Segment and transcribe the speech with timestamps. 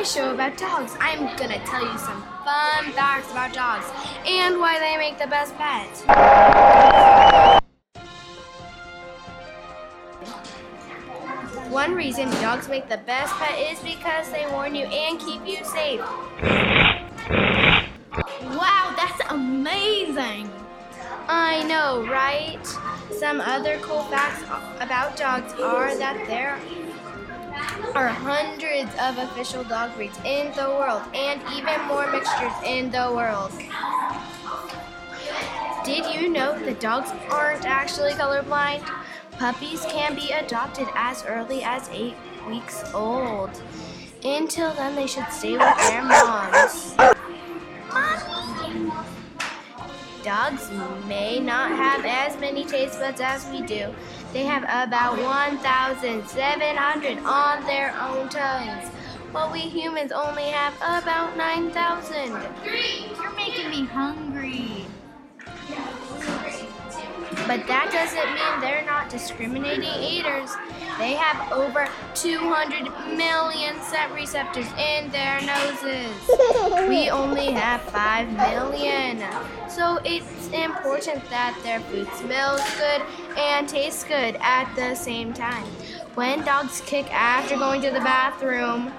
[0.00, 0.96] my show about dogs.
[0.98, 3.84] I'm gonna tell you some fun facts about dogs
[4.26, 6.00] and why they make the best pets.
[11.70, 15.62] One reason dogs make the best pet is because they warn you and keep you
[15.66, 16.00] safe.
[18.56, 20.50] Wow, that's amazing!
[21.28, 22.66] I know, right?
[23.18, 24.42] Some other cool facts
[24.80, 26.58] about dogs are that there
[27.94, 33.10] are hundreds of official dog breeds in the world and even more mixtures in the
[33.12, 33.52] world.
[35.84, 38.82] Did you know that dogs aren't actually colorblind?
[39.32, 42.14] Puppies can be adopted as early as eight
[42.46, 43.50] weeks old.
[44.22, 46.94] Until then, they should stay with their moms.
[50.22, 50.70] Dogs
[51.08, 53.94] may not have as many taste buds as we do.
[54.34, 58.88] They have about 1,700 on their own tongues,
[59.32, 62.36] while we humans only have about 9,000.
[63.16, 64.86] You're making me hungry.
[67.50, 70.54] But that doesn't mean they're not discriminating eaters.
[70.98, 76.14] They have over 200 million scent receptors in their noses.
[76.88, 79.24] We only have 5 million.
[79.68, 83.02] So it's important that their food smells good
[83.36, 85.66] and tastes good at the same time.
[86.14, 88.92] When dogs kick after going to the bathroom,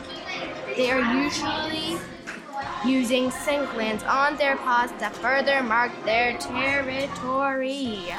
[0.75, 1.97] they are usually
[2.85, 8.13] using scent glands on their paws to further mark their territory.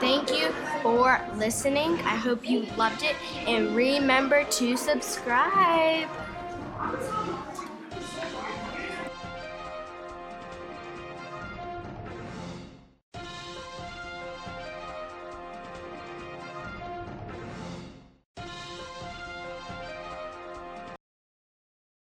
[0.00, 0.50] Thank you
[0.82, 1.92] for listening.
[2.00, 6.08] I hope you loved it and remember to subscribe.